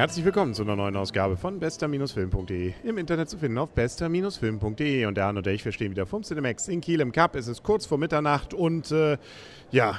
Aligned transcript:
Herzlich 0.00 0.24
willkommen 0.24 0.54
zu 0.54 0.62
einer 0.62 0.76
neuen 0.76 0.96
Ausgabe 0.96 1.36
von 1.36 1.60
bester-film.de. 1.60 2.72
Im 2.84 2.96
Internet 2.96 3.28
zu 3.28 3.36
finden 3.36 3.58
auf 3.58 3.68
bester-film.de. 3.74 5.04
Und 5.04 5.14
der 5.14 5.26
Arne 5.26 5.40
und 5.40 5.46
ich, 5.46 5.62
wir 5.62 5.72
stehen 5.72 5.90
wieder 5.90 6.06
vom 6.06 6.22
Cinemax 6.22 6.68
in 6.68 6.80
Kiel 6.80 7.02
im 7.02 7.12
Cup. 7.12 7.36
Es 7.36 7.48
ist 7.48 7.62
kurz 7.62 7.84
vor 7.84 7.98
Mitternacht 7.98 8.54
und 8.54 8.90
äh, 8.92 9.18
ja, 9.70 9.98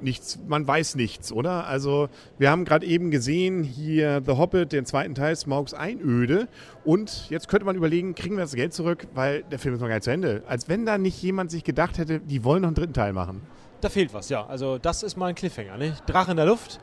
nichts, 0.00 0.38
man 0.48 0.66
weiß 0.66 0.94
nichts, 0.94 1.30
oder? 1.30 1.66
Also, 1.66 2.08
wir 2.38 2.50
haben 2.50 2.64
gerade 2.64 2.86
eben 2.86 3.10
gesehen, 3.10 3.64
hier 3.64 4.22
The 4.24 4.32
Hobbit, 4.32 4.72
den 4.72 4.86
zweiten 4.86 5.14
Teil, 5.14 5.36
Smaugs 5.36 5.74
Einöde. 5.74 6.48
Und 6.82 7.28
jetzt 7.28 7.48
könnte 7.48 7.66
man 7.66 7.76
überlegen, 7.76 8.14
kriegen 8.14 8.36
wir 8.36 8.44
das 8.44 8.54
Geld 8.54 8.72
zurück, 8.72 9.08
weil 9.12 9.42
der 9.42 9.58
Film 9.58 9.74
ist 9.74 9.82
noch 9.82 9.88
gar 9.88 9.96
nicht 9.96 10.04
zu 10.04 10.10
Ende. 10.10 10.42
Als 10.46 10.70
wenn 10.70 10.86
da 10.86 10.96
nicht 10.96 11.22
jemand 11.22 11.50
sich 11.50 11.64
gedacht 11.64 11.98
hätte, 11.98 12.18
die 12.18 12.44
wollen 12.44 12.62
noch 12.62 12.68
einen 12.68 12.76
dritten 12.76 12.94
Teil 12.94 13.12
machen. 13.12 13.42
Da 13.82 13.90
fehlt 13.90 14.14
was, 14.14 14.30
ja. 14.30 14.46
Also, 14.46 14.78
das 14.78 15.02
ist 15.02 15.18
mal 15.18 15.26
ein 15.26 15.34
Cliffhanger, 15.34 15.76
ne? 15.76 15.94
Drache 16.06 16.30
in 16.30 16.38
der 16.38 16.46
Luft, 16.46 16.80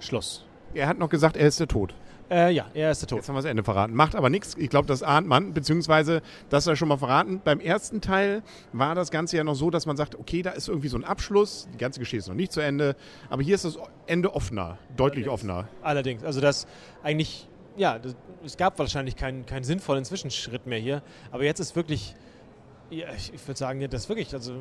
Schluss. 0.00 0.44
Er 0.74 0.88
hat 0.88 0.98
noch 0.98 1.08
gesagt, 1.08 1.36
er 1.36 1.46
ist 1.46 1.60
der 1.60 1.68
Tod. 1.68 1.94
Äh, 2.30 2.52
ja, 2.52 2.66
er 2.74 2.90
ist 2.90 3.02
der 3.02 3.08
Tod. 3.08 3.18
Jetzt 3.18 3.28
haben 3.28 3.36
wir 3.36 3.42
das 3.42 3.50
Ende 3.50 3.62
verraten. 3.62 3.94
Macht 3.94 4.16
aber 4.16 4.30
nichts. 4.30 4.56
Ich 4.58 4.70
glaube, 4.70 4.88
das 4.88 5.02
ahnt 5.02 5.28
man, 5.28 5.52
beziehungsweise 5.52 6.22
das 6.48 6.64
ja 6.64 6.74
schon 6.74 6.88
mal 6.88 6.96
verraten. 6.96 7.40
Beim 7.44 7.60
ersten 7.60 8.00
Teil 8.00 8.42
war 8.72 8.94
das 8.94 9.10
Ganze 9.10 9.36
ja 9.36 9.44
noch 9.44 9.54
so, 9.54 9.70
dass 9.70 9.86
man 9.86 9.96
sagt, 9.96 10.18
okay, 10.18 10.42
da 10.42 10.50
ist 10.50 10.68
irgendwie 10.68 10.88
so 10.88 10.96
ein 10.96 11.04
Abschluss. 11.04 11.68
Die 11.74 11.78
ganze 11.78 12.00
Geschichte 12.00 12.18
ist 12.18 12.28
noch 12.28 12.34
nicht 12.34 12.52
zu 12.52 12.60
Ende. 12.60 12.96
Aber 13.28 13.42
hier 13.42 13.54
ist 13.54 13.64
das 13.64 13.78
Ende 14.06 14.34
offener, 14.34 14.78
deutlich 14.96 15.26
Allerdings. 15.26 15.32
offener. 15.32 15.68
Allerdings. 15.82 16.24
Also, 16.24 16.40
das 16.40 16.66
eigentlich, 17.02 17.46
ja, 17.76 17.98
das, 17.98 18.16
es 18.44 18.56
gab 18.56 18.78
wahrscheinlich 18.78 19.16
keinen, 19.16 19.44
keinen 19.44 19.64
sinnvollen 19.64 20.04
Zwischenschritt 20.04 20.66
mehr 20.66 20.78
hier. 20.78 21.02
Aber 21.30 21.44
jetzt 21.44 21.60
ist 21.60 21.76
wirklich, 21.76 22.14
ja, 22.94 23.08
ich, 23.16 23.32
ich 23.34 23.46
würde 23.46 23.58
sagen, 23.58 23.86
das 23.90 24.08
wirklich, 24.08 24.32
also 24.32 24.54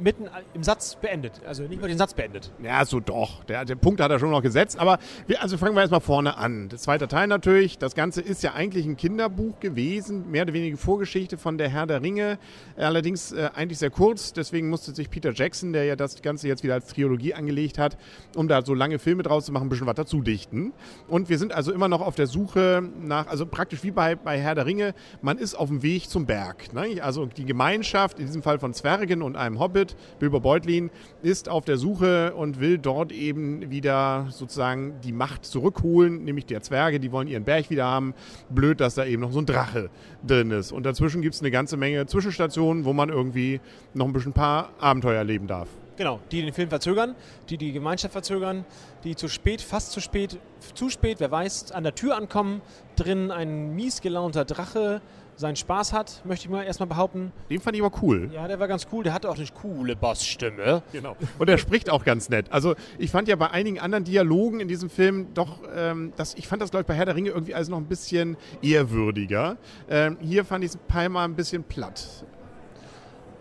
mitten 0.00 0.28
im 0.54 0.62
Satz 0.62 0.96
beendet. 0.96 1.40
Also 1.46 1.64
nicht 1.64 1.80
mal 1.80 1.88
den 1.88 1.98
Satz 1.98 2.14
beendet. 2.14 2.52
Ja, 2.62 2.84
so 2.84 3.00
doch. 3.00 3.44
Der, 3.44 3.64
der 3.64 3.74
Punkt 3.74 4.00
hat 4.00 4.10
er 4.10 4.18
schon 4.18 4.30
noch 4.30 4.42
gesetzt. 4.42 4.78
Aber 4.78 4.98
wir, 5.26 5.42
also 5.42 5.58
fangen 5.58 5.74
wir 5.74 5.80
erstmal 5.80 6.00
vorne 6.00 6.36
an. 6.36 6.68
Der 6.68 6.78
zweite 6.78 7.08
Teil 7.08 7.26
natürlich. 7.26 7.78
Das 7.78 7.94
Ganze 7.94 8.20
ist 8.20 8.42
ja 8.42 8.54
eigentlich 8.54 8.86
ein 8.86 8.96
Kinderbuch 8.96 9.60
gewesen. 9.60 10.30
Mehr 10.30 10.42
oder 10.42 10.52
weniger 10.52 10.76
Vorgeschichte 10.76 11.38
von 11.38 11.58
der 11.58 11.68
Herr 11.68 11.86
der 11.86 12.02
Ringe. 12.02 12.38
Allerdings 12.76 13.32
äh, 13.32 13.50
eigentlich 13.54 13.78
sehr 13.78 13.90
kurz. 13.90 14.32
Deswegen 14.32 14.68
musste 14.68 14.94
sich 14.94 15.10
Peter 15.10 15.32
Jackson, 15.32 15.72
der 15.72 15.84
ja 15.84 15.96
das 15.96 16.22
Ganze 16.22 16.48
jetzt 16.48 16.62
wieder 16.62 16.74
als 16.74 16.86
Trilogie 16.88 17.34
angelegt 17.34 17.78
hat, 17.78 17.96
um 18.36 18.48
da 18.48 18.64
so 18.64 18.74
lange 18.74 18.98
Filme 18.98 19.22
draus 19.22 19.46
zu 19.46 19.52
machen, 19.52 19.66
ein 19.66 19.68
bisschen 19.68 19.86
was 19.86 19.96
dazu 19.96 20.22
dichten. 20.22 20.72
Und 21.08 21.28
wir 21.28 21.38
sind 21.38 21.52
also 21.52 21.72
immer 21.72 21.88
noch 21.88 22.00
auf 22.00 22.14
der 22.14 22.26
Suche 22.26 22.82
nach, 23.00 23.26
also 23.26 23.46
praktisch 23.46 23.82
wie 23.82 23.90
bei, 23.90 24.14
bei 24.14 24.38
Herr 24.38 24.54
der 24.54 24.66
Ringe, 24.66 24.94
man 25.22 25.38
ist 25.38 25.54
auf 25.54 25.68
dem 25.68 25.82
Weg 25.82 26.08
zum 26.08 26.26
Berg. 26.26 26.72
Ne? 26.72 27.02
Also 27.02 27.26
die 27.26 27.44
Gemeinschaft, 27.80 28.18
in 28.18 28.26
diesem 28.26 28.42
Fall 28.42 28.58
von 28.58 28.74
Zwergen 28.74 29.22
und 29.22 29.36
einem 29.36 29.58
Hobbit, 29.58 29.96
Bilbo 30.18 30.38
Beutlin, 30.38 30.90
ist 31.22 31.48
auf 31.48 31.64
der 31.64 31.78
Suche 31.78 32.34
und 32.34 32.60
will 32.60 32.76
dort 32.76 33.10
eben 33.10 33.70
wieder 33.70 34.26
sozusagen 34.28 35.00
die 35.02 35.12
Macht 35.12 35.46
zurückholen, 35.46 36.24
nämlich 36.24 36.44
der 36.44 36.60
Zwerge, 36.60 37.00
die 37.00 37.10
wollen 37.10 37.26
ihren 37.26 37.44
Berg 37.44 37.70
wieder 37.70 37.86
haben. 37.86 38.12
Blöd, 38.50 38.80
dass 38.80 38.96
da 38.96 39.06
eben 39.06 39.22
noch 39.22 39.32
so 39.32 39.38
ein 39.38 39.46
Drache 39.46 39.88
drin 40.26 40.50
ist. 40.50 40.72
Und 40.72 40.84
dazwischen 40.84 41.22
gibt 41.22 41.34
es 41.34 41.40
eine 41.40 41.50
ganze 41.50 41.78
Menge 41.78 42.04
Zwischenstationen, 42.04 42.84
wo 42.84 42.92
man 42.92 43.08
irgendwie 43.08 43.60
noch 43.94 44.04
ein 44.04 44.12
bisschen 44.12 44.32
ein 44.32 44.34
paar 44.34 44.72
Abenteuer 44.78 45.16
erleben 45.16 45.46
darf. 45.46 45.68
Genau, 45.96 46.20
die 46.30 46.42
den 46.42 46.52
Film 46.52 46.68
verzögern, 46.70 47.14
die 47.48 47.58
die 47.58 47.72
Gemeinschaft 47.72 48.12
verzögern, 48.12 48.64
die 49.04 49.16
zu 49.16 49.28
spät, 49.28 49.60
fast 49.60 49.92
zu 49.92 50.00
spät, 50.00 50.38
zu 50.74 50.88
spät, 50.88 51.20
wer 51.20 51.30
weiß, 51.30 51.72
an 51.72 51.82
der 51.84 51.94
Tür 51.94 52.16
ankommen, 52.16 52.62
drin 52.96 53.30
ein 53.30 53.74
mies 53.74 54.00
gelaunter 54.00 54.44
Drache 54.44 55.02
seinen 55.40 55.56
Spaß 55.56 55.92
hat, 55.92 56.22
möchte 56.24 56.46
ich 56.46 56.50
mal 56.50 56.62
erstmal 56.62 56.86
behaupten. 56.86 57.32
Den 57.48 57.60
fand 57.60 57.74
ich 57.74 57.82
aber 57.82 57.96
cool. 58.02 58.30
Ja, 58.32 58.46
der 58.46 58.60
war 58.60 58.68
ganz 58.68 58.86
cool, 58.92 59.02
der 59.02 59.12
hatte 59.12 59.28
auch 59.28 59.36
eine 59.36 59.46
coole 59.46 59.96
Bassstimme. 59.96 60.82
Genau. 60.92 61.16
Und 61.38 61.48
er 61.48 61.58
spricht 61.58 61.90
auch 61.90 62.04
ganz 62.04 62.28
nett. 62.28 62.52
Also 62.52 62.74
ich 62.98 63.10
fand 63.10 63.26
ja 63.26 63.36
bei 63.36 63.50
einigen 63.50 63.80
anderen 63.80 64.04
Dialogen 64.04 64.60
in 64.60 64.68
diesem 64.68 64.90
Film 64.90 65.28
doch, 65.34 65.58
ähm, 65.74 66.12
das, 66.16 66.34
ich 66.34 66.46
fand 66.46 66.62
das, 66.62 66.70
glaube 66.70 66.82
ich, 66.82 66.86
bei 66.86 66.94
Herr 66.94 67.06
der 67.06 67.16
Ringe 67.16 67.30
irgendwie 67.30 67.54
alles 67.54 67.68
noch 67.68 67.78
ein 67.78 67.86
bisschen 67.86 68.36
ehrwürdiger. 68.62 69.56
Ähm, 69.88 70.18
hier 70.20 70.44
fand 70.44 70.64
ich 70.64 70.70
es 70.70 70.76
ein 70.76 70.86
paar 70.86 71.08
Mal 71.08 71.24
ein 71.24 71.34
bisschen 71.34 71.64
platt. 71.64 72.06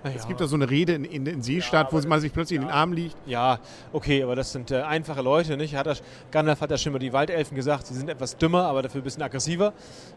Ja. 0.03 0.11
Es 0.15 0.27
gibt 0.27 0.39
da 0.39 0.47
so 0.47 0.55
eine 0.55 0.69
Rede 0.69 0.93
in, 0.93 1.03
in, 1.03 1.25
in 1.25 1.41
Seestadt, 1.41 1.91
wo 1.91 1.99
man 2.07 2.21
sich 2.21 2.31
plötzlich 2.31 2.57
in 2.57 2.63
den 2.63 2.71
Arm 2.71 2.93
liegt. 2.93 3.15
Ja, 3.25 3.59
okay, 3.91 4.23
aber 4.23 4.35
das 4.35 4.51
sind 4.53 4.71
äh, 4.71 4.81
einfache 4.81 5.21
Leute, 5.21 5.57
nicht? 5.57 5.75
Hat 5.75 5.87
das, 5.87 6.01
Gandalf 6.31 6.61
hat 6.61 6.71
ja 6.71 6.77
schon 6.77 6.93
mal 6.93 6.99
die 6.99 7.11
Waldelfen 7.11 7.55
gesagt, 7.55 7.87
sie 7.87 7.93
sind 7.93 8.09
etwas 8.09 8.37
dümmer, 8.37 8.63
aber 8.63 8.81
dafür 8.81 9.01
ein 9.01 9.03
bisschen 9.03 9.23
aggressiver. 9.23 9.73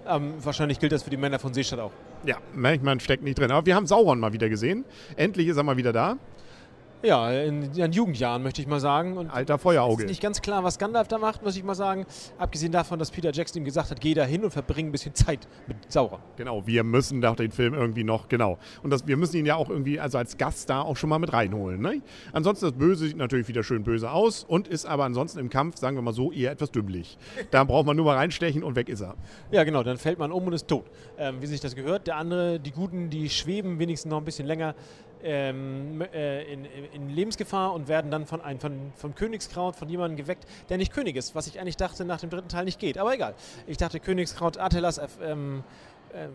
Ähm, 0.06 0.34
wahrscheinlich 0.42 0.78
gilt 0.78 0.92
das 0.92 1.02
für 1.02 1.10
die 1.10 1.16
Männer 1.16 1.38
von 1.38 1.52
Seestadt 1.52 1.80
auch. 1.80 1.92
Ja, 2.24 2.36
manchmal 2.54 3.00
steckt 3.00 3.24
nicht 3.24 3.38
drin. 3.38 3.50
Aber 3.50 3.66
wir 3.66 3.74
haben 3.74 3.86
Sauron 3.86 4.20
mal 4.20 4.32
wieder 4.32 4.48
gesehen. 4.48 4.84
Endlich 5.16 5.48
ist 5.48 5.56
er 5.56 5.64
mal 5.64 5.76
wieder 5.76 5.92
da. 5.92 6.16
Ja, 7.02 7.32
in 7.32 7.74
ihren 7.74 7.90
Jugendjahren 7.90 8.42
möchte 8.42 8.62
ich 8.62 8.68
mal 8.68 8.78
sagen. 8.78 9.16
Und 9.16 9.28
Alter 9.28 9.56
ist 9.56 9.62
Feuerauge. 9.62 10.04
nicht 10.04 10.22
ganz 10.22 10.40
klar, 10.40 10.62
was 10.62 10.78
Gandalf 10.78 11.08
da 11.08 11.18
macht, 11.18 11.42
muss 11.42 11.56
ich 11.56 11.64
mal 11.64 11.74
sagen. 11.74 12.06
Abgesehen 12.38 12.70
davon, 12.70 12.98
dass 13.00 13.10
Peter 13.10 13.32
Jackson 13.32 13.62
ihm 13.62 13.64
gesagt 13.64 13.90
hat, 13.90 14.00
geh 14.00 14.14
da 14.14 14.24
hin 14.24 14.44
und 14.44 14.52
verbring 14.52 14.86
ein 14.86 14.92
bisschen 14.92 15.14
Zeit 15.14 15.48
mit 15.66 15.76
Sauron. 15.90 16.20
Genau, 16.36 16.64
wir 16.66 16.84
müssen 16.84 17.20
doch 17.20 17.34
den 17.34 17.50
Film 17.50 17.74
irgendwie 17.74 18.04
noch, 18.04 18.28
genau. 18.28 18.58
Und 18.84 18.90
das, 18.90 19.06
wir 19.06 19.16
müssen 19.16 19.36
ihn 19.36 19.46
ja 19.46 19.56
auch 19.56 19.68
irgendwie, 19.68 19.98
also 19.98 20.18
als 20.18 20.38
Gast 20.38 20.70
da 20.70 20.82
auch 20.82 20.96
schon 20.96 21.10
mal 21.10 21.18
mit 21.18 21.32
reinholen. 21.32 21.80
Ne? 21.80 22.02
Ansonsten 22.32 22.66
das 22.66 22.74
Böse 22.74 23.06
sieht 23.08 23.16
natürlich 23.16 23.48
wieder 23.48 23.64
schön 23.64 23.82
böse 23.82 24.10
aus 24.10 24.44
und 24.44 24.68
ist 24.68 24.86
aber 24.86 25.04
ansonsten 25.04 25.40
im 25.40 25.50
Kampf, 25.50 25.78
sagen 25.78 25.96
wir 25.96 26.02
mal 26.02 26.14
so, 26.14 26.30
eher 26.30 26.52
etwas 26.52 26.70
dümmlich. 26.70 27.18
Da 27.50 27.64
braucht 27.64 27.86
man 27.86 27.96
nur 27.96 28.06
mal 28.06 28.16
reinstechen 28.16 28.62
und 28.62 28.76
weg 28.76 28.88
ist 28.88 29.00
er. 29.00 29.16
Ja, 29.50 29.64
genau, 29.64 29.82
dann 29.82 29.96
fällt 29.96 30.20
man 30.20 30.30
um 30.30 30.46
und 30.46 30.52
ist 30.52 30.68
tot. 30.68 30.84
Ähm, 31.18 31.42
wie 31.42 31.46
sich 31.46 31.60
das 31.60 31.74
gehört. 31.74 32.06
Der 32.06 32.16
andere, 32.16 32.60
die 32.60 32.70
Guten, 32.70 33.10
die 33.10 33.28
schweben 33.28 33.80
wenigstens 33.80 34.10
noch 34.10 34.18
ein 34.18 34.24
bisschen 34.24 34.46
länger 34.46 34.74
ähm, 35.24 36.02
äh, 36.12 36.52
in, 36.52 36.64
in 36.92 37.08
Lebensgefahr 37.10 37.72
und 37.72 37.88
werden 37.88 38.10
dann 38.10 38.26
von 38.26 38.40
einem 38.40 38.60
von, 38.60 38.92
vom 38.96 39.14
Königskraut, 39.14 39.76
von 39.76 39.88
jemandem 39.88 40.16
geweckt, 40.16 40.46
der 40.68 40.78
nicht 40.78 40.92
König 40.92 41.16
ist, 41.16 41.34
was 41.34 41.46
ich 41.46 41.60
eigentlich 41.60 41.76
dachte, 41.76 42.04
nach 42.04 42.20
dem 42.20 42.30
dritten 42.30 42.48
Teil 42.48 42.64
nicht 42.64 42.78
geht. 42.78 42.98
Aber 42.98 43.14
egal. 43.14 43.34
Ich 43.66 43.76
dachte, 43.76 44.00
Königskraut 44.00 44.58
Atelas 44.58 44.98
äh, 44.98 45.08
ähm, 45.22 45.64
ähm, 46.14 46.30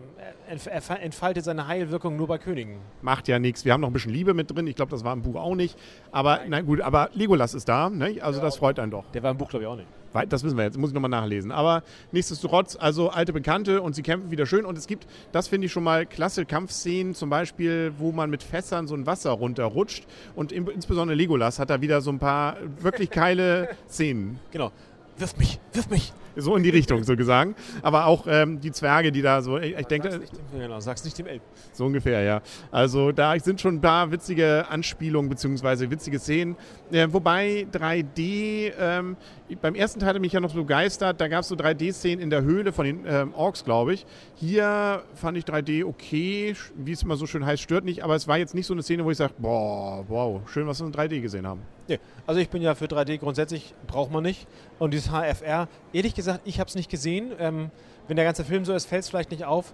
erf- 0.50 0.94
entfaltet 0.96 1.44
seine 1.44 1.66
Heilwirkung 1.66 2.16
nur 2.16 2.26
bei 2.26 2.38
Königen. 2.38 2.78
Macht 3.02 3.28
ja 3.28 3.38
nichts. 3.38 3.64
Wir 3.64 3.72
haben 3.72 3.80
noch 3.80 3.88
ein 3.88 3.92
bisschen 3.92 4.12
Liebe 4.12 4.34
mit 4.34 4.54
drin. 4.54 4.66
Ich 4.66 4.76
glaube, 4.76 4.90
das 4.90 5.04
war 5.04 5.12
im 5.12 5.22
Buch 5.22 5.36
auch 5.36 5.54
nicht. 5.54 5.78
Aber 6.12 6.40
na 6.48 6.60
gut, 6.62 6.80
aber 6.80 7.10
Legolas 7.14 7.54
ist 7.54 7.68
da. 7.68 7.88
Ne? 7.90 8.16
Also 8.20 8.40
das 8.40 8.56
freut 8.56 8.78
einen 8.78 8.90
doch. 8.90 9.04
Der 9.12 9.22
war 9.22 9.30
im 9.30 9.36
Buch, 9.38 9.48
glaube 9.50 9.64
ich, 9.64 9.68
auch 9.68 9.76
nicht. 9.76 9.88
Weit- 10.12 10.32
Das 10.32 10.42
wissen 10.42 10.56
wir 10.56 10.64
jetzt, 10.64 10.78
muss 10.78 10.90
ich 10.90 10.94
nochmal 10.94 11.10
nachlesen. 11.10 11.52
Aber 11.52 11.82
nichtsdestotrotz, 12.12 12.76
also 12.80 13.10
alte 13.10 13.32
Bekannte 13.32 13.82
und 13.82 13.94
sie 13.94 14.02
kämpfen 14.02 14.30
wieder 14.30 14.46
schön. 14.46 14.64
Und 14.64 14.78
es 14.78 14.86
gibt, 14.86 15.06
das 15.32 15.48
finde 15.48 15.66
ich 15.66 15.72
schon 15.72 15.84
mal 15.84 16.06
klasse 16.06 16.44
Kampfszenen, 16.46 17.14
zum 17.14 17.28
Beispiel, 17.30 17.92
wo 17.98 18.10
man 18.12 18.30
mit 18.30 18.42
Fässern 18.42 18.86
so 18.86 18.94
ein 18.94 19.06
Wasser 19.06 19.30
runterrutscht. 19.32 20.06
Und 20.34 20.50
im, 20.50 20.68
insbesondere 20.70 21.14
Legolas 21.16 21.58
hat 21.58 21.70
da 21.70 21.80
wieder 21.80 22.00
so 22.00 22.10
ein 22.10 22.18
paar 22.18 22.56
wirklich 22.80 23.10
geile 23.10 23.68
Szenen. 23.88 24.38
Genau. 24.50 24.72
Wirf 25.18 25.36
mich, 25.36 25.58
wirf 25.72 25.90
mich. 25.90 26.12
So 26.40 26.56
in 26.56 26.62
die 26.62 26.70
Richtung, 26.70 27.02
so 27.04 27.16
gesagt. 27.16 27.54
Aber 27.82 28.06
auch 28.06 28.26
ähm, 28.28 28.60
die 28.60 28.70
Zwerge, 28.72 29.12
die 29.12 29.22
da 29.22 29.42
so, 29.42 29.58
ich, 29.58 29.76
ich 29.76 29.86
denke, 29.86 30.10
Sag's 30.10 30.20
nicht 30.20 30.36
dem, 30.36 30.60
genau, 30.60 30.80
sag's 30.80 31.04
nicht 31.04 31.18
dem 31.18 31.26
Elb. 31.26 31.42
so 31.72 31.84
ungefähr, 31.86 32.22
ja. 32.22 32.40
Also 32.70 33.12
da 33.12 33.38
sind 33.38 33.60
schon 33.60 33.76
ein 33.76 33.80
paar 33.80 34.10
witzige 34.10 34.66
Anspielungen 34.68 35.28
bzw. 35.28 35.90
witzige 35.90 36.18
Szenen. 36.18 36.56
Äh, 36.92 37.08
wobei 37.10 37.66
3D, 37.72 38.72
ähm, 38.78 39.16
beim 39.60 39.74
ersten 39.74 40.00
Teil 40.00 40.10
hatte 40.10 40.20
mich 40.20 40.32
ja 40.32 40.40
noch 40.40 40.50
so 40.50 40.58
begeistert, 40.58 41.20
da 41.20 41.28
gab 41.28 41.40
es 41.40 41.48
so 41.48 41.54
3D-Szenen 41.54 42.20
in 42.20 42.30
der 42.30 42.42
Höhle 42.42 42.72
von 42.72 42.84
den 42.84 43.04
ähm, 43.06 43.34
Orks, 43.34 43.64
glaube 43.64 43.94
ich. 43.94 44.06
Hier 44.36 45.02
fand 45.14 45.36
ich 45.38 45.44
3D 45.44 45.84
okay, 45.84 46.54
wie 46.76 46.92
es 46.92 47.02
immer 47.02 47.16
so 47.16 47.26
schön 47.26 47.44
heißt, 47.44 47.62
stört 47.62 47.84
nicht, 47.84 48.04
aber 48.04 48.14
es 48.14 48.28
war 48.28 48.38
jetzt 48.38 48.54
nicht 48.54 48.66
so 48.66 48.74
eine 48.74 48.82
Szene, 48.82 49.04
wo 49.04 49.10
ich 49.10 49.16
sage, 49.16 49.32
boah, 49.38 50.04
wow, 50.08 50.40
schön, 50.50 50.66
was 50.66 50.80
wir 50.80 50.86
in 50.86 50.92
3D 50.92 51.20
gesehen 51.20 51.46
haben. 51.46 51.62
Nee. 51.88 51.98
Also 52.26 52.40
ich 52.40 52.50
bin 52.50 52.60
ja 52.60 52.74
für 52.74 52.84
3D 52.84 53.16
grundsätzlich, 53.18 53.74
braucht 53.86 54.12
man 54.12 54.22
nicht. 54.22 54.46
Und 54.78 54.92
dieses 54.92 55.10
HFR, 55.10 55.68
ehrlich 55.94 56.14
gesagt, 56.14 56.27
ich 56.44 56.60
habe 56.60 56.68
es 56.68 56.74
nicht 56.74 56.90
gesehen. 56.90 57.32
Ähm, 57.38 57.70
wenn 58.06 58.16
der 58.16 58.24
ganze 58.24 58.44
Film 58.44 58.64
so 58.64 58.72
ist, 58.74 58.86
fällt 58.86 59.04
es 59.04 59.08
vielleicht 59.08 59.30
nicht 59.30 59.44
auf. 59.44 59.72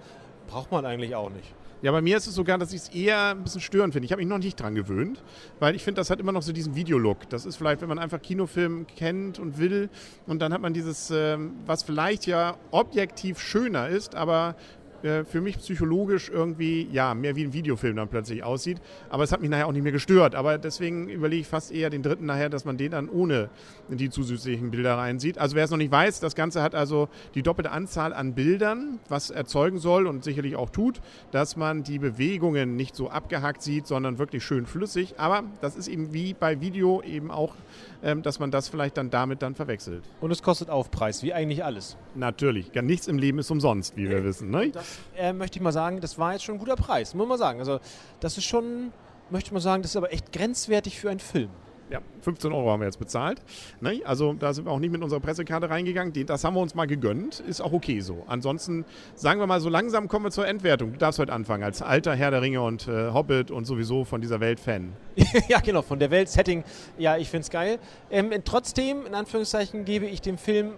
Braucht 0.48 0.70
man 0.72 0.84
eigentlich 0.84 1.15
auch 1.15 1.31
nicht. 1.31 1.54
Ja, 1.84 1.92
bei 1.92 2.00
mir 2.00 2.16
ist 2.16 2.26
es 2.26 2.34
sogar, 2.34 2.56
dass 2.56 2.72
ich 2.72 2.81
es 2.81 2.88
eher 2.88 3.33
ein 3.33 3.42
bisschen 3.42 3.60
störend 3.60 3.92
finde. 3.92 4.06
Ich 4.06 4.12
habe 4.12 4.22
mich 4.22 4.28
noch 4.28 4.39
nicht 4.39 4.59
dran 4.59 4.74
gewöhnt, 4.74 5.22
weil 5.60 5.74
ich 5.74 5.84
finde, 5.84 6.01
das 6.01 6.09
hat 6.09 6.18
immer 6.18 6.33
noch 6.33 6.41
so 6.41 6.51
diesen 6.51 6.74
Videolook. 6.74 7.28
Das 7.28 7.45
ist 7.45 7.56
vielleicht, 7.56 7.83
wenn 7.83 7.91
man 7.91 7.98
einfach 7.98 8.22
Kinofilm 8.22 8.86
kennt 8.86 9.39
und 9.39 9.59
will 9.59 9.91
und 10.27 10.41
dann 10.41 10.54
hat 10.54 10.62
man 10.62 10.72
dieses, 10.72 11.10
ähm, 11.10 11.56
was 11.66 11.83
vielleicht 11.83 12.27
ja 12.27 12.56
objektiv 12.71 13.39
schöner 13.39 13.89
ist, 13.89 14.15
aber 14.15 14.56
äh, 15.04 15.24
für 15.24 15.41
mich 15.42 15.59
psychologisch 15.59 16.30
irgendwie, 16.30 16.89
ja, 16.91 17.15
mehr 17.15 17.36
wie 17.36 17.45
ein 17.45 17.53
Videofilm 17.53 17.97
dann 17.97 18.09
plötzlich 18.09 18.42
aussieht. 18.42 18.78
Aber 19.10 19.22
es 19.22 19.33
hat 19.33 19.41
mich 19.42 19.51
nachher 19.51 19.66
auch 19.66 19.72
nicht 19.72 19.83
mehr 19.83 19.92
gestört. 19.92 20.34
Aber 20.34 20.56
deswegen 20.56 21.09
überlege 21.10 21.42
ich 21.42 21.47
fast 21.47 21.72
eher 21.72 21.91
den 21.91 22.03
dritten 22.03 22.24
nachher, 22.24 22.48
dass 22.48 22.65
man 22.65 22.78
den 22.78 22.92
dann 22.92 23.09
ohne 23.09 23.51
die 23.89 24.09
zusätzlichen 24.09 24.71
Bilder 24.71 24.97
reinsieht. 24.97 25.36
Also 25.39 25.56
wer 25.56 25.65
es 25.65 25.71
noch 25.71 25.78
nicht 25.78 25.92
weiß, 25.92 26.21
das 26.21 26.34
Ganze 26.34 26.62
hat 26.62 26.74
also 26.74 27.09
die 27.34 27.42
doppelte 27.42 27.71
Anzahl 27.71 28.15
an 28.15 28.34
Bildern, 28.34 28.98
was 29.09 29.30
erzeugen 29.30 29.78
soll 29.78 30.06
und 30.06 30.24
sicherlich 30.24 30.56
auch 30.56 30.71
tut, 30.71 31.01
dass 31.33 31.56
man 31.56 31.83
die 31.83 31.98
Bewegungen 31.98 32.77
nicht 32.77 32.97
so 32.97 33.10
abgehackt 33.10 33.62
sieht, 33.62 33.86
sondern 33.86 34.18
wirklich 34.18 34.42
schön 34.42 34.65
flüssig. 34.65 35.15
Aber 35.18 35.45
das 35.60 35.77
ist 35.77 35.89
eben 35.89 36.15
wie 36.15 36.33
bei 36.33 36.62
Video 36.62 37.03
eben 37.03 37.30
auch, 37.30 37.54
ähm, 38.03 38.22
dass 38.22 38.39
man 38.39 38.51
das 38.51 38.68
vielleicht 38.68 38.97
dann 38.97 39.10
damit 39.10 39.42
dann 39.42 39.54
verwechselt. 39.54 40.03
Und 40.21 40.30
es 40.30 40.42
kostet 40.42 40.71
Aufpreis, 40.71 41.22
wie 41.22 41.34
eigentlich 41.34 41.62
alles. 41.62 41.97
Natürlich, 42.15 42.71
ja, 42.72 42.80
nichts 42.80 43.06
im 43.06 43.18
Leben 43.18 43.39
ist 43.39 43.51
umsonst, 43.51 43.97
wie 43.97 44.09
wir 44.09 44.24
wissen. 44.24 44.51
Ne? 44.51 44.71
Das 44.71 44.93
äh, 45.16 45.32
möchte 45.32 45.58
ich 45.58 45.62
mal 45.62 45.72
sagen, 45.72 46.00
das 46.00 46.18
war 46.18 46.32
jetzt 46.32 46.44
schon 46.44 46.56
ein 46.56 46.58
guter 46.58 46.76
Preis, 46.76 47.14
muss 47.14 47.28
man 47.28 47.38
sagen. 47.38 47.58
Also 47.58 47.80
das 48.20 48.38
ist 48.38 48.44
schon, 48.44 48.92
möchte 49.30 49.48
ich 49.48 49.52
mal 49.52 49.60
sagen, 49.60 49.82
das 49.82 49.92
ist 49.92 49.96
aber 49.96 50.12
echt 50.12 50.32
grenzwertig 50.32 50.98
für 50.98 51.10
einen 51.10 51.20
Film. 51.20 51.50
Ja, 51.91 52.00
15 52.22 52.50
Euro 52.52 52.70
haben 52.70 52.80
wir 52.80 52.86
jetzt 52.86 52.98
bezahlt. 52.98 53.42
Ne? 53.80 54.00
Also 54.06 54.32
da 54.32 54.54
sind 54.54 54.64
wir 54.64 54.72
auch 54.72 54.78
nicht 54.78 54.91
mit 54.91 55.02
unserer 55.02 55.20
Pressekarte 55.20 55.68
reingegangen. 55.68 56.14
Die, 56.14 56.24
das 56.24 56.42
haben 56.42 56.54
wir 56.54 56.60
uns 56.60 56.74
mal 56.74 56.86
gegönnt. 56.86 57.41
Ist 57.41 57.60
auch 57.60 57.72
okay 57.72 58.00
so. 58.00 58.24
Ansonsten 58.26 58.86
sagen 59.14 59.38
wir 59.38 59.46
mal, 59.46 59.60
so 59.60 59.68
langsam 59.68 60.08
kommen 60.08 60.24
wir 60.24 60.30
zur 60.30 60.46
Endwertung. 60.46 60.92
Du 60.92 60.98
darfst 60.98 61.18
heute 61.18 61.32
anfangen 61.32 61.62
als 61.62 61.82
alter 61.82 62.14
Herr 62.14 62.30
der 62.30 62.41
Ringe 62.41 62.62
und 62.62 62.88
äh, 62.88 63.12
Hobbit 63.12 63.50
und 63.50 63.66
sowieso 63.66 64.04
von 64.04 64.22
dieser 64.22 64.41
Welt 64.41 64.60
Fan. 64.60 64.94
ja, 65.48 65.60
genau, 65.60 65.82
von 65.82 65.98
der 65.98 66.10
Welt, 66.10 66.30
Setting. 66.30 66.64
Ja, 66.96 67.18
ich 67.18 67.28
finde 67.28 67.42
es 67.42 67.50
geil. 67.50 67.78
Ähm, 68.10 68.32
trotzdem, 68.44 69.04
in 69.04 69.14
Anführungszeichen, 69.14 69.84
gebe 69.84 70.06
ich 70.06 70.22
dem 70.22 70.38
Film 70.38 70.72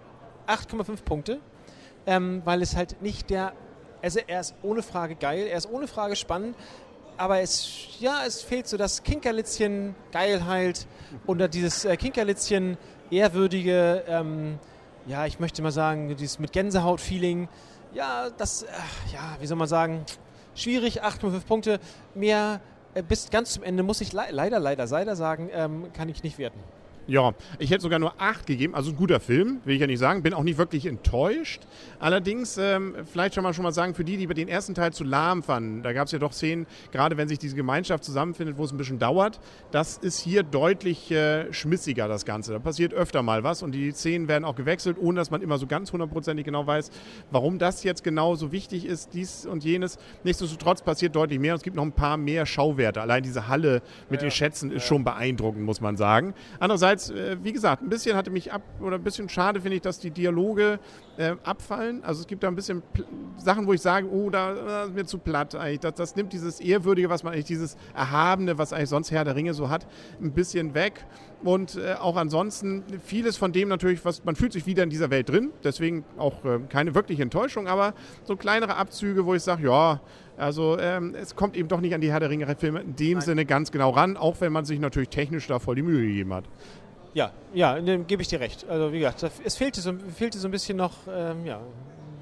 8,5 0.47 1.03
Punkte, 1.03 1.39
ähm, 2.05 2.41
weil 2.43 2.61
es 2.61 2.75
halt 2.75 3.01
nicht 3.01 3.29
der 3.29 3.53
also 4.01 4.19
er 4.25 4.41
ist 4.41 4.55
ohne 4.63 4.81
Frage 4.81 5.15
geil, 5.15 5.47
er 5.47 5.57
ist 5.57 5.69
ohne 5.69 5.87
Frage 5.87 6.15
spannend, 6.15 6.55
aber 7.17 7.39
es, 7.41 7.99
ja, 7.99 8.23
es 8.25 8.41
fehlt 8.41 8.67
so 8.67 8.77
das 8.77 9.03
Kinkerlitzchen 9.03 9.95
Geilheit 10.11 10.85
oder 11.25 11.47
dieses 11.47 11.83
äh, 11.85 11.97
Kinkerlitzchen 11.97 12.77
ehrwürdige, 13.09 14.03
ähm, 14.07 14.59
ja, 15.07 15.25
ich 15.25 15.39
möchte 15.39 15.61
mal 15.61 15.71
sagen, 15.71 16.15
dieses 16.15 16.37
mit 16.39 16.51
Gänsehaut-Feeling. 16.51 17.47
Ja, 17.93 18.29
das, 18.29 18.63
äh, 18.63 18.67
ja, 19.13 19.37
wie 19.39 19.47
soll 19.47 19.57
man 19.57 19.67
sagen, 19.67 20.05
schwierig, 20.53 21.03
8,5 21.03 21.45
Punkte. 21.45 21.79
Mehr 22.13 22.61
äh, 22.93 23.01
bis 23.01 23.29
ganz 23.29 23.53
zum 23.53 23.63
Ende 23.63 23.83
muss 23.83 24.01
ich 24.01 24.13
le 24.13 24.25
leider, 24.31 24.59
leider, 24.59 24.85
leider 24.85 25.15
sagen, 25.15 25.49
ähm, 25.53 25.91
kann 25.93 26.09
ich 26.09 26.23
nicht 26.23 26.37
werten. 26.37 26.59
Ja, 27.07 27.33
ich 27.57 27.71
hätte 27.71 27.81
sogar 27.81 27.99
nur 27.99 28.13
8 28.21 28.45
gegeben. 28.45 28.75
Also 28.75 28.91
ein 28.91 28.97
guter 28.97 29.21
Film, 29.21 29.61
will 29.63 29.75
ich 29.75 29.81
ja 29.81 29.87
nicht 29.87 29.99
sagen. 29.99 30.23
Bin 30.23 30.33
auch 30.33 30.43
nicht 30.43 30.57
wirklich 30.57 30.85
enttäuscht. 30.85 31.61
Allerdings, 31.99 32.57
ähm, 32.57 32.95
vielleicht 33.11 33.33
schon 33.33 33.43
mal, 33.43 33.53
schon 33.53 33.63
mal 33.63 33.71
sagen, 33.71 33.95
für 33.95 34.03
die, 34.03 34.17
die 34.17 34.27
den 34.27 34.49
ersten 34.49 34.75
Teil 34.75 34.91
zu 34.91 35.05
lahm 35.05 35.41
fanden, 35.41 35.83
da 35.83 35.93
gab 35.93 36.07
es 36.07 36.11
ja 36.11 36.19
doch 36.19 36.33
Szenen, 36.33 36.67
gerade 36.91 37.15
wenn 37.15 37.29
sich 37.29 37.39
diese 37.39 37.55
Gemeinschaft 37.55 38.03
zusammenfindet, 38.03 38.57
wo 38.57 38.65
es 38.65 38.73
ein 38.73 38.77
bisschen 38.77 38.99
dauert. 38.99 39.39
Das 39.71 39.97
ist 39.97 40.19
hier 40.19 40.43
deutlich 40.43 41.09
äh, 41.11 41.51
schmissiger, 41.53 42.09
das 42.09 42.25
Ganze. 42.25 42.51
Da 42.51 42.59
passiert 42.59 42.93
öfter 42.93 43.23
mal 43.23 43.43
was 43.43 43.63
und 43.63 43.71
die 43.71 43.91
Szenen 43.91 44.27
werden 44.27 44.43
auch 44.43 44.55
gewechselt, 44.55 44.97
ohne 44.99 45.17
dass 45.17 45.31
man 45.31 45.41
immer 45.41 45.57
so 45.57 45.65
ganz 45.65 45.93
hundertprozentig 45.93 46.45
genau 46.45 46.67
weiß, 46.67 46.91
warum 47.31 47.57
das 47.57 47.83
jetzt 47.83 48.03
genau 48.03 48.35
so 48.35 48.51
wichtig 48.51 48.85
ist, 48.85 49.13
dies 49.13 49.45
und 49.45 49.63
jenes. 49.63 49.97
Nichtsdestotrotz 50.25 50.81
passiert 50.81 51.15
deutlich 51.15 51.39
mehr 51.39 51.53
und 51.53 51.57
es 51.57 51.63
gibt 51.63 51.77
noch 51.77 51.83
ein 51.83 51.93
paar 51.93 52.17
mehr 52.17 52.45
Schauwerte. 52.45 53.01
Allein 53.01 53.23
diese 53.23 53.47
Halle 53.47 53.81
mit 54.09 54.21
ja, 54.21 54.27
den 54.27 54.31
Schätzen 54.31 54.71
ist 54.71 54.83
ja. 54.83 54.87
schon 54.89 55.05
beeindruckend, 55.05 55.63
muss 55.63 55.79
man 55.79 55.95
sagen. 55.95 56.33
Andererseits 56.59 56.96
Andererseits, 56.97 57.09
äh, 57.09 57.37
wie 57.43 57.53
gesagt, 57.53 57.83
ein 57.83 57.89
bisschen 57.89 58.15
hatte 58.15 58.31
mich 58.31 58.51
ab, 58.51 58.61
oder 58.81 58.95
ein 58.95 59.03
bisschen 59.03 59.29
schade 59.29 59.61
finde 59.61 59.75
ich, 59.75 59.81
dass 59.81 59.99
die 59.99 60.11
Dialoge 60.11 60.79
äh, 61.17 61.35
abfallen. 61.43 62.03
Also 62.03 62.21
es 62.21 62.27
gibt 62.27 62.43
da 62.43 62.47
ein 62.47 62.55
bisschen 62.55 62.81
Sachen, 63.37 63.67
wo 63.67 63.73
ich 63.73 63.81
sage, 63.81 64.07
oh, 64.09 64.29
da 64.29 64.83
ist 64.85 64.93
mir 64.93 65.05
zu 65.05 65.17
platt 65.19 65.55
eigentlich. 65.55 65.79
Das, 65.79 65.95
das 65.95 66.15
nimmt 66.15 66.33
dieses 66.33 66.59
Ehrwürdige, 66.59 67.09
was 67.09 67.23
man 67.23 67.33
eigentlich, 67.33 67.45
dieses 67.45 67.77
Erhabene, 67.95 68.57
was 68.57 68.73
eigentlich 68.73 68.89
sonst 68.89 69.11
Herr 69.11 69.25
der 69.25 69.35
Ringe 69.35 69.53
so 69.53 69.69
hat, 69.69 69.87
ein 70.21 70.31
bisschen 70.31 70.73
weg. 70.73 71.05
Und 71.43 71.75
äh, 71.75 71.93
auch 71.93 72.15
ansonsten 72.15 72.83
vieles 73.03 73.37
von 73.37 73.51
dem 73.51 73.69
natürlich, 73.69 74.03
was 74.03 74.25
man 74.25 74.35
fühlt 74.35 74.53
sich 74.53 74.65
wieder 74.65 74.83
in 74.83 74.89
dieser 74.89 75.11
Welt 75.11 75.29
drin. 75.29 75.51
Deswegen 75.63 76.03
auch 76.17 76.43
äh, 76.45 76.59
keine 76.69 76.95
wirkliche 76.95 77.21
Enttäuschung, 77.21 77.67
aber 77.67 77.93
so 78.23 78.35
kleinere 78.35 78.75
Abzüge, 78.75 79.25
wo 79.25 79.35
ich 79.35 79.43
sage, 79.43 79.67
ja, 79.67 80.01
also 80.37 80.77
ähm, 80.79 81.15
es 81.15 81.35
kommt 81.35 81.57
eben 81.57 81.67
doch 81.67 81.81
nicht 81.81 81.95
an 81.95 82.01
die 82.01 82.11
Herr 82.11 82.19
der 82.19 82.29
Ringe-Filme 82.29 82.81
in 82.81 82.95
dem 82.95 83.13
Nein. 83.13 83.21
Sinne 83.21 83.45
ganz 83.45 83.71
genau 83.71 83.89
ran, 83.89 84.17
auch 84.17 84.39
wenn 84.39 84.51
man 84.51 84.65
sich 84.65 84.79
natürlich 84.79 85.09
technisch 85.09 85.47
da 85.47 85.59
voll 85.59 85.75
die 85.75 85.81
Mühe 85.81 86.01
gegeben 86.01 86.33
hat. 86.33 86.45
Ja, 87.17 87.31
ja, 87.51 87.79
dem 87.79 88.05
gebe 88.05 88.21
ich 88.21 88.27
dir 88.27 88.39
recht. 88.39 88.69
Also 88.69 88.93
wie 88.93 88.99
gesagt, 88.99 89.25
es 89.43 89.55
fehlte 89.55 89.81
so, 89.81 89.91
fehlte 90.15 90.37
so 90.37 90.47
ein 90.47 90.51
bisschen 90.51 90.77
noch, 90.77 90.93
ähm, 91.09 91.47
ja, 91.47 91.59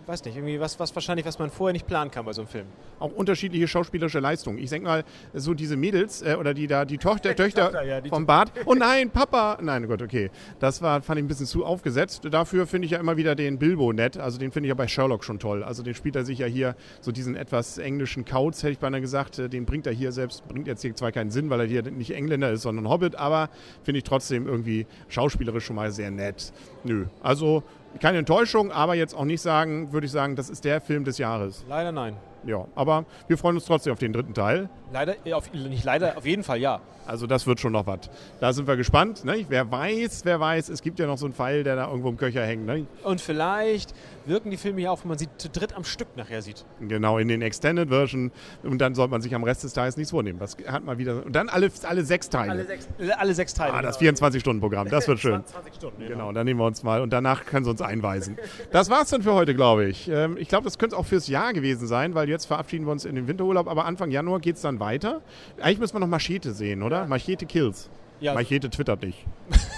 weiß 0.08 0.24
nicht, 0.26 0.36
irgendwie 0.36 0.60
was, 0.60 0.80
was 0.80 0.94
wahrscheinlich, 0.96 1.26
was 1.26 1.40
man 1.40 1.50
vorher 1.50 1.74
nicht 1.74 1.88
planen 1.88 2.12
kann 2.12 2.26
bei 2.26 2.34
so 2.34 2.42
einem 2.42 2.48
Film. 2.48 2.66
Auch 3.00 3.12
unterschiedliche 3.12 3.68
schauspielerische 3.68 4.20
Leistungen. 4.20 4.58
Ich 4.58 4.70
denke 4.70 4.88
mal, 4.88 5.04
so 5.34 5.54
diese 5.54 5.78
Mädels 5.78 6.22
äh, 6.22 6.36
oder 6.40 6.54
die 6.54 6.68
da, 6.68 6.86
die 6.86 6.98
Tochter, 6.98 7.30
die 7.34 7.36
Töchter 7.36 7.72
Tochter, 7.72 7.84
ja, 7.84 8.02
vom 8.08 8.26
Bart. 8.26 8.52
Oh 8.66 8.74
nein, 8.74 9.10
Papa! 9.10 9.58
Nein, 9.62 9.86
oh 9.86 9.88
Gott, 9.88 10.02
okay. 10.02 10.30
Das 10.60 10.82
war, 10.82 11.02
fand 11.02 11.20
ich 11.20 11.26
ein 11.26 11.28
bisschen 11.28 11.46
zu 11.46 11.66
aufgesetzt. 11.66 12.22
Dafür 12.30 12.68
finde 12.68 12.86
ich 12.86 12.92
ja 12.92 13.00
immer 13.00 13.18
wieder 13.18 13.36
den 13.36 13.58
Bilbo 13.58 13.94
nett. 13.94 14.18
Also 14.18 14.38
den 14.38 14.52
finde 14.52 14.68
ich 14.68 14.70
ja 14.70 14.76
bei 14.76 14.88
Sherlock 14.88 15.24
schon 15.24 15.40
toll. 15.40 15.64
Also 15.64 15.84
den 15.84 15.94
spielt 15.94 16.16
er 16.16 16.26
sich 16.26 16.40
ja 16.40 16.48
hier 16.48 16.76
so 17.02 17.12
diesen 17.12 17.36
etwas 17.36 17.78
englischen 17.78 18.26
Kauz, 18.26 18.64
hätte 18.64 18.74
ich 18.74 18.80
beinahe 18.80 19.02
gesagt. 19.02 19.40
Äh, 19.40 19.50
den 19.50 19.66
bringt 19.66 19.88
er 19.88 19.94
hier 19.94 20.12
selbst, 20.12 20.48
bringt 20.48 20.68
jetzt 20.68 20.82
hier 20.82 20.96
zwar 20.96 21.12
keinen 21.12 21.32
Sinn, 21.32 21.50
weil 21.50 21.60
er 21.62 21.66
hier 21.66 21.84
nicht 21.84 22.12
Engländer 22.12 22.52
ist, 22.52 22.62
sondern 22.62 22.90
Hobbit, 22.90 23.16
aber 23.16 23.50
finde 23.84 24.00
ich 24.00 24.04
trotzdem 24.04 24.48
irgendwie 24.48 24.86
schauspielerisch 25.08 25.66
schon 25.66 25.76
mal 25.76 25.92
sehr 25.92 26.12
nett. 26.12 26.54
Nö, 26.84 27.06
also 27.22 27.64
keine 28.00 28.20
Enttäuschung, 28.20 28.72
aber 28.72 28.96
jetzt 28.96 29.16
auch 29.16 29.26
nicht 29.26 29.42
sagen, 29.42 29.92
würde 29.92 30.06
ich 30.06 30.12
sagen, 30.12 30.36
das 30.36 30.50
ist 30.50 30.66
der 30.66 30.82
Film 30.82 31.04
des 31.04 31.18
Jahres. 31.18 31.66
Leider 31.68 31.92
nein. 31.92 32.16
Ja, 32.46 32.66
aber 32.76 33.06
wir 33.28 33.38
freuen 33.38 33.56
uns 33.56 33.66
trotzdem 33.66 33.94
auf 33.94 34.00
den 34.00 34.14
dritten 34.14 34.34
Teil. 34.34 34.70
Leider, 34.94 35.16
auf, 35.34 35.52
nicht 35.54 35.84
leider, 35.84 36.18
auf 36.18 36.26
jeden 36.26 36.44
Fall 36.44 36.60
ja. 36.60 36.80
Also 37.06 37.28
das 37.28 37.46
wird 37.46 37.60
schon 37.60 37.74
noch 37.74 37.86
was. 37.86 38.10
Da 38.40 38.52
sind 38.54 38.68
wir 38.68 38.78
gespannt. 38.78 39.26
Ne? 39.26 39.46
Wer 39.48 39.70
weiß, 39.70 40.26
wer 40.26 40.40
weiß, 40.40 40.70
es 40.70 40.82
gibt 40.82 41.00
ja 41.00 41.06
noch 41.06 41.18
so 41.18 41.26
einen 41.26 41.34
Pfeil, 41.34 41.64
der 41.64 41.76
da 41.76 41.88
irgendwo 41.88 42.10
im 42.10 42.18
Köcher 42.18 42.44
hängt. 42.44 42.66
Ne? 42.66 42.88
Und 43.04 43.22
vielleicht 43.22 43.94
wirken 44.26 44.50
die 44.50 44.58
Filme 44.58 44.82
ja 44.82 44.92
auch, 44.92 45.04
wenn 45.04 45.10
man 45.10 45.18
sie 45.18 45.28
zu 45.38 45.50
dritt 45.50 45.76
am 45.76 45.84
Stück 45.84 46.08
nachher 46.16 46.42
sieht. 46.42 46.66
Genau, 46.80 47.20
in 47.20 47.28
den 47.28 47.42
Extended 47.42 47.90
Version. 47.90 48.32
Und 48.64 48.80
dann 48.80 48.96
sollte 48.96 49.12
man 49.12 49.22
sich 49.22 49.36
am 49.36 49.44
Rest 49.44 49.64
des 49.64 49.74
Tages 49.74 49.98
nichts 49.98 50.12
vornehmen. 50.12 50.40
Das 50.40 50.58
hat 50.68 50.84
mal 50.84 50.98
wieder. 50.98 51.24
Und 51.24 51.36
dann 51.36 51.50
alle, 51.50 51.70
alle 51.84 52.04
sechs 52.04 52.30
Teile. 52.30 52.52
Alle 52.52 52.66
sechs, 52.66 52.88
alle 53.18 53.34
sechs 53.34 53.54
Teile. 53.54 53.74
Ah, 53.74 53.82
das 53.82 54.00
24-Stunden-Programm, 54.00 54.90
das 54.90 55.08
wird 55.08 55.20
schön. 55.26 55.46
20 55.46 55.76
Stunden, 55.76 56.00
genau. 56.00 56.12
genau, 56.12 56.32
dann 56.32 56.46
nehmen 56.46 56.60
wir 56.60 56.66
uns 56.66 56.82
mal 56.82 57.02
und 57.02 57.12
danach 57.14 57.46
können 57.46 57.66
sie 57.66 57.72
uns 57.72 57.82
einweisen. 57.82 58.38
Das 58.72 58.90
war's 58.90 59.10
dann 59.10 59.22
für 59.22 59.34
heute, 59.34 59.54
glaube 59.54 59.86
ich. 59.86 60.08
Ähm, 60.10 60.38
ich 60.38 60.48
glaube, 60.48 60.64
das 60.64 60.80
könnte 60.80 60.98
auch 60.98 61.06
fürs 61.06 61.28
Jahr 61.28 61.54
gewesen 61.54 61.88
sein, 61.88 62.16
weil 62.16 62.28
jetzt 62.36 62.46
verabschieden 62.46 62.86
wir 62.86 62.92
uns 62.92 63.06
in 63.06 63.16
den 63.16 63.28
Winterurlaub, 63.28 63.68
aber 63.68 63.86
Anfang 63.86 64.12
Januar 64.12 64.40
geht 64.40 64.58
es 64.58 64.62
dann 64.62 64.80
weiter. 64.80 65.22
Eigentlich 65.60 65.80
müssen 65.80 65.96
wir 65.96 66.00
noch 66.02 66.08
Machete 66.08 66.54
sehen, 66.54 66.84
oder? 66.84 67.08
Machete 67.08 67.46
Kills. 67.46 67.90
Ja. 68.20 68.34
Machete 68.34 68.70
twittert 68.70 69.02
nicht. 69.02 69.26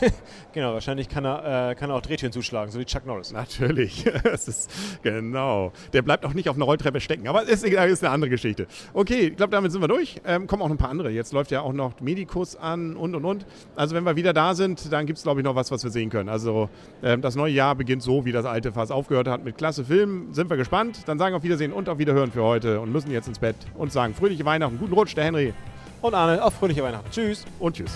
genau, 0.54 0.74
wahrscheinlich 0.74 1.10
kann 1.10 1.26
er, 1.26 1.72
äh, 1.72 1.76
kann 1.76 1.90
er 1.90 1.96
auch 1.96 2.02
Drehtüren 2.02 2.32
zuschlagen, 2.32 2.72
so 2.72 2.80
wie 2.80 2.86
Chuck 2.86 3.06
Norris. 3.06 3.32
Natürlich. 3.32 4.06
das 4.24 4.48
ist, 4.48 4.72
genau. 5.02 5.72
Der 5.94 6.02
bleibt 6.02 6.26
auch 6.26 6.34
nicht 6.34 6.48
auf 6.50 6.56
einer 6.56 6.66
Rolltreppe 6.66 7.02
stecken, 7.02 7.28
aber 7.28 7.44
ist, 7.44 7.64
ist 7.64 8.04
eine 8.04 8.14
andere 8.14 8.30
Geschichte. 8.30 8.68
Okay, 8.94 9.30
ich 9.30 9.38
glaube, 9.38 9.52
damit 9.52 9.72
sind 9.72 9.82
wir 9.82 9.88
durch. 9.88 10.22
Ähm, 10.26 10.48
kommen 10.48 10.62
auch 10.62 10.68
noch 10.68 10.76
ein 10.76 10.78
paar 10.78 10.90
andere. 10.90 11.10
Jetzt 11.10 11.34
läuft 11.34 11.52
ja 11.52 11.62
auch 11.62 11.74
noch 11.74 12.00
Medikus 12.00 12.56
an 12.56 12.96
und 12.96 13.16
und 13.16 13.26
und. 13.26 13.46
Also, 13.76 13.96
wenn 13.96 14.04
wir 14.04 14.16
wieder 14.16 14.34
da 14.34 14.54
sind, 14.54 14.92
dann 14.92 15.06
gibt 15.06 15.18
es, 15.18 15.24
glaube 15.24 15.42
ich, 15.42 15.44
noch 15.44 15.56
was, 15.56 15.72
was 15.72 15.84
wir 15.84 15.92
sehen 15.92 16.10
können. 16.10 16.30
Also, 16.30 16.70
ähm, 17.04 17.22
das 17.22 17.36
neue 17.36 17.54
Jahr 17.54 17.76
beginnt 17.76 18.04
so, 18.04 18.26
wie 18.26 18.32
das 18.32 18.46
alte 18.46 18.72
fast 18.72 18.92
aufgehört 18.92 19.28
hat, 19.28 19.44
mit 19.44 19.58
klasse 19.58 19.84
Filmen. 19.84 20.34
Sind 20.34 20.50
wir 20.50 20.58
gespannt. 20.58 21.08
Dann 21.08 21.18
sagen 21.18 21.34
wir 21.34 21.38
auf 21.38 21.44
Wiedersehen 21.44 21.74
und 21.74 21.90
auf 21.90 21.98
Wiederhören 21.98 22.32
für 22.32 22.44
heute 22.44 22.80
und 22.80 22.92
müssen 22.92 23.12
jetzt 23.12 23.28
ins 23.28 23.40
Bett 23.40 23.56
und 23.76 23.92
sagen 23.92 24.14
fröhliche 24.14 24.46
Weihnachten, 24.46 24.78
guten 24.78 24.94
Rutsch, 24.94 25.16
der 25.16 25.26
Henry. 25.26 25.54
Und 26.02 26.14
Arne, 26.14 26.44
auf 26.44 26.54
fröhliche 26.54 26.84
Weihnachten. 26.84 27.10
Tschüss. 27.12 27.46
Und 27.60 27.76
tschüss. 27.76 27.92